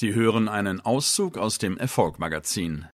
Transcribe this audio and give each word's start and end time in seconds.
Sie 0.00 0.14
hören 0.14 0.48
einen 0.48 0.80
Auszug 0.80 1.36
aus 1.36 1.58
dem 1.58 1.76
Erfolg-Magazin. 1.76 2.86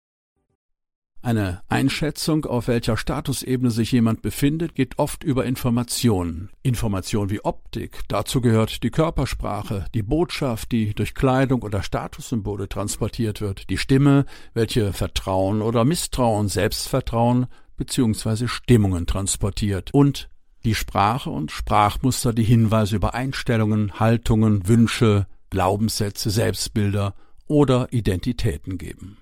Eine 1.21 1.61
Einschätzung, 1.69 2.47
auf 2.47 2.67
welcher 2.67 2.97
Statusebene 2.97 3.71
sich 3.71 3.93
jemand 3.93 4.23
befindet, 4.23 4.75
geht 4.75 4.99
oft 4.99 5.23
über 5.23 5.45
Informationen. 5.45 6.49
Information 6.63 7.29
wie 7.29 7.45
Optik, 7.45 8.01
dazu 8.09 8.41
gehört 8.41 8.83
die 8.83 8.91
Körpersprache, 8.91 9.85
die 9.93 10.03
Botschaft, 10.03 10.73
die 10.73 10.95
durch 10.95 11.13
Kleidung 11.15 11.61
oder 11.61 11.83
Statussymbole 11.83 12.71
transportiert 12.71 13.43
wird, 13.43 13.69
die 13.69 13.77
Stimme, 13.77 14.25
welche 14.55 14.95
Vertrauen 14.95 15.61
oder 15.61 15.85
Misstrauen, 15.85 16.49
Selbstvertrauen 16.49 17.49
bzw. 17.77 18.49
Stimmungen 18.49 19.07
transportiert 19.07 19.93
und 19.93 20.31
die 20.65 20.75
Sprache 20.75 21.29
und 21.29 21.51
Sprachmuster, 21.53 22.33
die 22.33 22.45
Hinweise 22.45 22.97
über 22.97 23.13
Einstellungen, 23.13 24.01
Haltungen, 24.01 24.67
Wünsche, 24.67 25.27
Glaubenssätze, 25.55 26.31
Selbstbilder 26.31 27.15
oder 27.47 27.93
Identitäten 27.93 28.77
geben. 28.77 29.19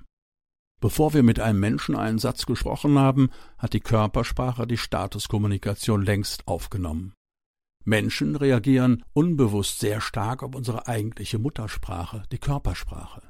Bevor 0.81 1.13
wir 1.13 1.23
mit 1.23 1.39
einem 1.39 1.61
Menschen 1.61 1.95
einen 1.95 2.19
Satz 2.19 2.47
gesprochen 2.47 2.99
haben, 2.99 3.29
hat 3.59 3.75
die 3.75 3.81
Körpersprache 3.81 4.67
die 4.67 4.79
Statuskommunikation 4.79 6.03
längst 6.03 6.49
aufgenommen. 6.49 7.13
Menschen 7.85 8.35
reagieren 8.35 9.05
unbewusst 9.13 9.81
sehr 9.81 10.01
stark 10.01 10.43
auf 10.43 10.55
unsere 10.55 10.89
eigentliche 10.89 11.39
Muttersprache, 11.39 12.23
die 12.33 12.39
Körpersprache. 12.39 13.21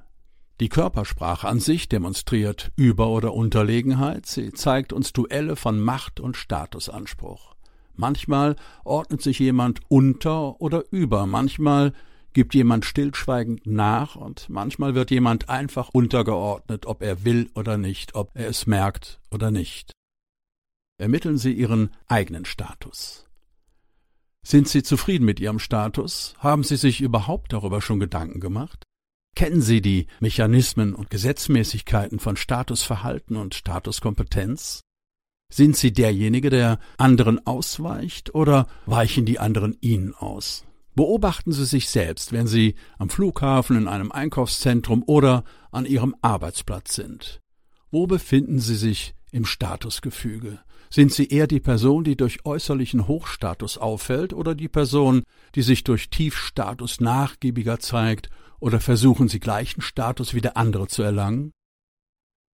Die 0.61 0.69
Körpersprache 0.69 1.49
an 1.49 1.59
sich 1.59 1.89
demonstriert 1.89 2.71
Über- 2.77 3.09
oder 3.09 3.35
Unterlegenheit, 3.35 4.27
sie 4.27 4.53
zeigt 4.53 4.93
uns 4.93 5.13
Duelle 5.13 5.57
von 5.57 5.81
Macht 5.81 6.21
und 6.21 6.37
Statusanspruch. 6.37 7.57
Manchmal 7.97 8.55
ordnet 8.85 9.23
sich 9.23 9.41
jemand 9.41 9.81
unter 9.89 10.61
oder 10.61 10.85
über, 10.93 11.27
manchmal 11.27 11.93
gibt 12.33 12.55
jemand 12.55 12.85
stillschweigend 12.85 13.67
nach 13.67 14.17
und 14.17 14.49
manchmal 14.49 14.95
wird 14.95 15.11
jemand 15.11 15.49
einfach 15.49 15.89
untergeordnet, 15.91 16.87
ob 16.87 17.03
er 17.03 17.25
will 17.25 17.51
oder 17.55 17.79
nicht, 17.79 18.15
ob 18.15 18.31
er 18.35 18.49
es 18.49 18.67
merkt 18.67 19.21
oder 19.31 19.51
nicht. 19.51 19.93
Ermitteln 20.99 21.39
Sie 21.39 21.53
Ihren 21.53 21.91
eigenen 22.07 22.45
Status. 22.45 23.27
Sind 24.45 24.69
Sie 24.69 24.83
zufrieden 24.83 25.25
mit 25.25 25.41
Ihrem 25.41 25.59
Status? 25.59 26.35
Haben 26.39 26.65
Sie 26.65 26.77
sich 26.77 27.01
überhaupt 27.01 27.53
darüber 27.53 27.81
schon 27.81 28.01
Gedanken 28.01 28.41
gemacht? 28.41 28.85
Kennen 29.35 29.63
Sie 29.63 29.81
die 29.81 30.09
Mechanismen 30.21 30.95
und 30.95 31.11
Gesetzmäßigkeiten 31.11 32.19
von 32.19 32.37
Statusverhalten 32.37 33.37
und 33.37 33.55
Statuskompetenz? 33.55 34.83
Sind 35.51 35.77
Sie 35.77 35.93
derjenige, 35.93 36.51
der 36.51 36.79
anderen 36.99 37.47
ausweicht, 37.47 38.35
oder 38.35 38.67
weichen 38.87 39.25
die 39.25 39.39
anderen 39.39 39.77
Ihnen 39.81 40.15
aus? 40.15 40.65
Beobachten 40.95 41.53
Sie 41.53 41.65
sich 41.65 41.89
selbst, 41.89 42.33
wenn 42.33 42.47
Sie 42.47 42.75
am 42.99 43.09
Flughafen, 43.09 43.77
in 43.77 43.89
einem 43.89 44.13
Einkaufszentrum 44.13 45.03
oder 45.07 45.45
an 45.71 45.87
Ihrem 45.87 46.15
Arbeitsplatz 46.21 46.95
sind. 46.95 47.41
Wo 47.91 48.07
befinden 48.07 48.59
Sie 48.59 48.77
sich 48.77 49.15
im 49.31 49.47
Statusgefüge? 49.47 50.61
Sind 50.91 51.11
Sie 51.13 51.29
eher 51.29 51.47
die 51.47 51.61
Person, 51.61 52.05
die 52.05 52.17
durch 52.17 52.45
äußerlichen 52.45 53.09
Hochstatus 53.09 53.79
auffällt, 53.79 54.35
oder 54.35 54.55
die 54.55 54.69
Person, 54.69 55.23
die 55.55 55.63
sich 55.63 55.85
durch 55.85 56.11
Tiefstatus 56.11 57.01
nachgiebiger 57.01 57.79
zeigt, 57.79 58.29
oder 58.61 58.79
versuchen 58.79 59.29
Sie 59.29 59.41
gleichen 59.41 59.81
Status 59.81 60.35
wie 60.35 60.43
der 60.43 60.59
andere 60.59 60.89
zu 60.89 61.03
erlangen? 61.03 61.53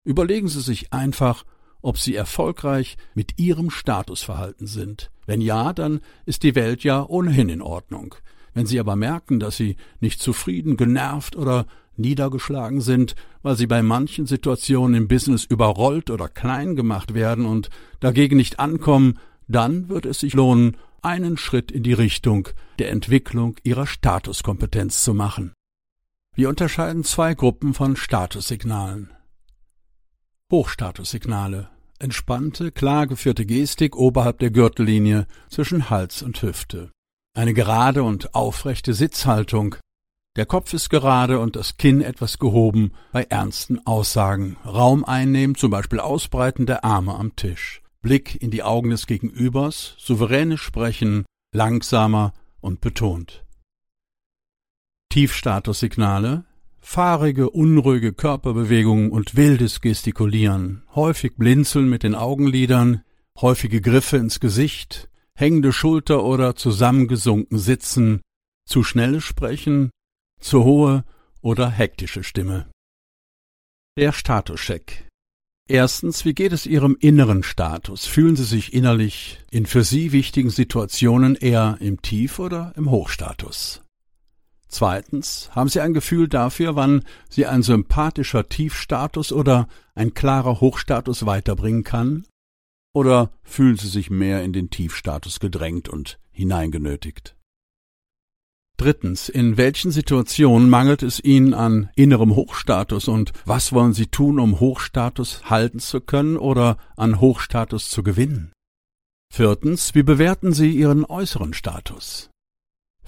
Überlegen 0.05 0.47
Sie 0.47 0.61
sich 0.61 0.93
einfach, 0.93 1.45
ob 1.83 1.99
Sie 1.99 2.15
erfolgreich 2.15 2.97
mit 3.15 3.39
Ihrem 3.39 3.71
Statusverhalten 3.71 4.67
sind. 4.67 5.11
Wenn 5.27 5.41
ja, 5.41 5.73
dann 5.73 6.01
ist 6.27 6.43
die 6.43 6.55
Welt 6.55 6.85
ja 6.85 7.05
ohnehin 7.07 7.49
in 7.49 7.63
Ordnung. 7.63 8.15
Wenn 8.55 8.67
Sie 8.67 8.81
aber 8.81 8.97
merken, 8.97 9.41
dass 9.41 9.57
Sie 9.57 9.77
nicht 10.01 10.21
zufrieden, 10.21 10.77
genervt 10.77 11.37
oder 11.37 11.67
niedergeschlagen 11.97 12.81
sind, 12.81 13.15
weil 13.43 13.57
Sie 13.57 13.67
bei 13.67 13.83
manchen 13.83 14.27
Situationen 14.27 14.95
im 14.97 15.09
Business 15.09 15.45
überrollt 15.45 16.11
oder 16.11 16.29
klein 16.29 16.77
gemacht 16.77 17.15
werden 17.15 17.45
und 17.45 17.71
dagegen 18.01 18.37
nicht 18.37 18.59
ankommen, 18.59 19.19
dann 19.49 19.89
wird 19.89 20.07
es 20.07 20.21
sich 20.21 20.35
lohnen, 20.35 20.77
einen 21.03 21.37
Schritt 21.37 21.71
in 21.71 21.83
die 21.83 21.93
Richtung 21.93 22.49
der 22.79 22.91
Entwicklung 22.91 23.57
Ihrer 23.63 23.87
Statuskompetenz 23.87 25.05
zu 25.05 25.15
machen. 25.15 25.53
Wir 26.35 26.49
unterscheiden 26.49 27.05
zwei 27.05 27.35
Gruppen 27.35 27.75
von 27.75 27.97
Statussignalen. 27.97 29.11
Hochstatussignale 30.51 31.69
entspannte, 31.99 32.73
klar 32.73 33.07
geführte 33.07 33.45
Gestik 33.45 33.97
oberhalb 33.97 34.39
der 34.39 34.51
Gürtellinie 34.51 35.27
zwischen 35.51 35.91
Hals 35.91 36.23
und 36.23 36.41
Hüfte. 36.41 36.91
Eine 37.35 37.53
gerade 37.53 38.03
und 38.03 38.35
aufrechte 38.35 38.95
Sitzhaltung. 38.95 39.77
Der 40.37 40.47
Kopf 40.47 40.73
ist 40.73 40.89
gerade 40.89 41.39
und 41.41 41.57
das 41.57 41.77
Kinn 41.77 42.01
etwas 42.01 42.39
gehoben 42.39 42.93
bei 43.13 43.25
ernsten 43.25 43.85
Aussagen. 43.87 44.57
Raum 44.65 45.05
einnehmen, 45.05 45.55
zum 45.55 45.71
Beispiel 45.71 46.01
Ausbreiten 46.01 46.65
der 46.65 46.85
Arme 46.85 47.15
am 47.15 47.37
Tisch. 47.37 47.83
Blick 48.01 48.41
in 48.41 48.51
die 48.51 48.63
Augen 48.63 48.91
des 48.91 49.07
Gegenübers, 49.07 49.97
souveränes 49.99 50.61
Sprechen, 50.61 51.27
langsamer 51.53 52.33
und 52.61 52.81
betont. 52.81 53.45
Tiefstatussignale, 55.11 56.45
fahrige, 56.81 57.51
unruhige 57.51 58.13
Körperbewegungen 58.13 59.11
und 59.11 59.37
wildes 59.37 59.81
Gestikulieren, 59.81 60.83
häufig 60.95 61.37
Blinzeln 61.37 61.89
mit 61.89 62.03
den 62.03 62.15
Augenlidern, 62.15 63.03
häufige 63.41 63.81
Griffe 63.81 64.17
ins 64.17 64.41
Gesicht, 64.41 65.09
hängende 65.35 65.73
Schulter 65.73 66.25
oder 66.25 66.57
zusammengesunken 66.57 67.59
Sitzen, 67.59 68.21
zu 68.67 68.83
schnelles 68.83 69.25
Sprechen, 69.25 69.91
zu 70.41 70.65
hohe 70.65 71.05
oder 71.41 71.71
hektische 71.71 72.25
Stimme. 72.25 72.67
Der 73.97 74.13
Statuscheck. 74.13 75.07
Erstens, 75.69 76.25
wie 76.25 76.33
geht 76.33 76.53
es 76.53 76.65
Ihrem 76.65 76.97
inneren 76.99 77.43
Status? 77.43 78.07
Fühlen 78.07 78.37
Sie 78.37 78.45
sich 78.45 78.73
innerlich 78.73 79.39
in 79.51 79.67
für 79.67 79.85
Sie 79.85 80.13
wichtigen 80.13 80.51
Situationen 80.51 81.35
eher 81.35 81.77
im 81.81 82.01
Tief- 82.01 82.39
oder 82.39 82.73
im 82.77 82.91
Hochstatus? 82.91 83.83
Zweitens, 84.69 85.51
haben 85.53 85.71
Sie 85.71 85.81
ein 85.81 85.95
Gefühl 85.95 86.29
dafür, 86.29 86.77
wann 86.77 87.05
Sie 87.31 87.47
ein 87.47 87.63
sympathischer 87.63 88.49
Tiefstatus 88.49 89.33
oder 89.33 89.67
ein 89.95 90.13
klarer 90.13 90.61
Hochstatus 90.61 91.25
weiterbringen 91.25 91.85
kann? 91.85 92.27
Oder 92.93 93.31
fühlen 93.43 93.77
Sie 93.77 93.89
sich 93.89 94.11
mehr 94.11 94.43
in 94.43 94.53
den 94.53 94.71
Tiefstatus 94.71 95.41
gedrängt 95.41 95.89
und 95.89 96.19
hineingenötigt? 96.31 97.35
Drittens, 98.77 99.29
in 99.29 99.57
welchen 99.57 99.91
Situationen 99.91 100.71
mangelt 100.71 101.03
es 101.03 101.19
Ihnen 101.19 101.53
an 101.53 101.91
innerem 101.97 102.37
Hochstatus 102.37 103.09
und 103.09 103.33
was 103.45 103.73
wollen 103.73 103.93
Sie 103.93 104.07
tun, 104.07 104.39
um 104.39 104.61
Hochstatus 104.61 105.51
halten 105.51 105.81
zu 105.81 106.01
können 106.01 106.37
oder 106.37 106.77
an 106.97 107.21
Hochstatus 107.21 107.91
zu 107.91 108.05
gewinnen? 108.05 108.53
Viertens, 109.33 109.95
wie 109.95 110.05
bewerten 110.05 110.53
Sie 110.53 110.71
Ihren 110.71 111.05
äußeren 111.05 111.55
Status? 111.55 112.31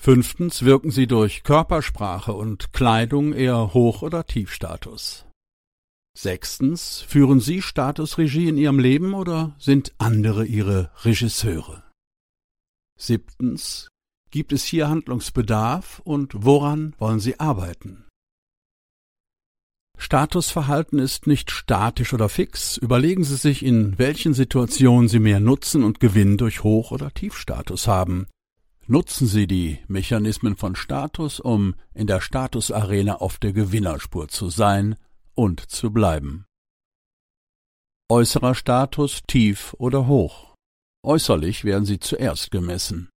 Fünftens 0.03 0.65
wirken 0.65 0.91
sie 0.91 1.07
durch 1.07 1.43
Körpersprache 1.43 2.33
und 2.33 2.73
Kleidung 2.73 3.35
eher 3.35 3.75
Hoch- 3.75 4.01
oder 4.01 4.25
Tiefstatus. 4.25 5.27
Sechstens 6.17 7.03
führen 7.03 7.39
Sie 7.39 7.61
Statusregie 7.61 8.49
in 8.49 8.57
Ihrem 8.57 8.79
Leben 8.79 9.13
oder 9.13 9.55
sind 9.59 9.93
andere 9.99 10.47
Ihre 10.47 10.91
Regisseure? 11.05 11.83
Siebtens 12.99 13.89
gibt 14.31 14.55
es 14.55 14.65
hier 14.65 14.89
Handlungsbedarf 14.89 16.01
und 16.03 16.33
woran 16.47 16.95
wollen 16.97 17.21
Sie 17.21 17.39
arbeiten? 17.39 18.07
Statusverhalten 19.99 20.99
ist 20.99 21.27
nicht 21.27 21.51
statisch 21.51 22.15
oder 22.15 22.31
fix. 22.31 22.79
Überlegen 22.79 23.23
Sie 23.23 23.37
sich, 23.37 23.63
in 23.63 23.99
welchen 23.99 24.33
Situationen 24.33 25.11
Sie 25.11 25.19
mehr 25.19 25.41
Nutzen 25.41 25.85
und 25.85 26.01
Gewinn 26.01 26.39
durch 26.39 26.63
Hoch- 26.63 26.91
oder 26.91 27.13
Tiefstatus 27.13 27.87
haben. 27.87 28.27
Nutzen 28.93 29.29
Sie 29.29 29.47
die 29.47 29.79
Mechanismen 29.87 30.57
von 30.57 30.75
Status, 30.75 31.39
um 31.39 31.77
in 31.95 32.09
der 32.09 32.21
Statusarena 32.21 33.19
auf 33.21 33.39
der 33.39 33.53
Gewinnerspur 33.53 34.27
zu 34.27 34.51
sein 34.51 34.97
und 35.37 35.61
zu 35.61 35.93
bleiben. 35.93 36.45
Äußerer 38.11 38.57
Status 38.57 39.23
tief 39.29 39.77
oder 39.79 40.09
hoch. 40.09 40.57
Äußerlich 41.05 41.63
werden 41.63 41.85
Sie 41.85 42.01
zuerst 42.01 42.51
gemessen. 42.51 43.11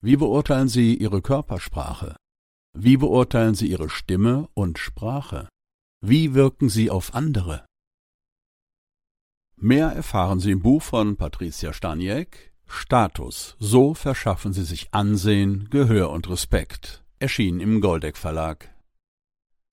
Wie 0.00 0.16
beurteilen 0.16 0.68
Sie 0.68 0.94
Ihre 0.94 1.20
Körpersprache? 1.20 2.14
Wie 2.78 2.96
beurteilen 2.96 3.56
Sie 3.56 3.66
Ihre 3.66 3.90
Stimme 3.90 4.48
und 4.54 4.78
Sprache? 4.78 5.48
Wie 6.00 6.34
wirken 6.34 6.68
Sie 6.68 6.90
auf 6.90 7.12
andere? 7.16 7.66
Mehr 9.56 9.88
erfahren 9.88 10.38
Sie 10.38 10.52
im 10.52 10.60
Buch 10.60 10.82
von 10.82 11.16
Patricia 11.16 11.72
Staniek 11.72 12.52
Status. 12.68 13.56
So 13.58 13.94
verschaffen 13.94 14.52
sie 14.52 14.64
sich 14.64 14.88
Ansehen, 14.92 15.68
Gehör 15.70 16.10
und 16.10 16.28
Respekt. 16.28 17.02
Erschien 17.18 17.60
im 17.60 17.80
Goldeck 17.80 18.16
Verlag. 18.16 18.70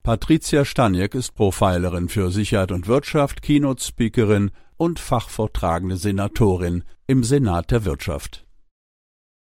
Patricia 0.01 0.65
Staniek 0.65 1.15
ist 1.15 1.33
Profilerin 1.33 2.09
für 2.09 2.31
Sicherheit 2.31 2.71
und 2.71 2.88
Wirtschaft, 2.88 3.42
Keynote-Speakerin 3.42 4.51
und 4.77 5.00
fachvortragende 5.00 5.97
Senatorin 5.97 6.83
im 7.07 7.24
Senat 7.24 7.71
der 7.71 7.86
Wirtschaft. 7.86 8.44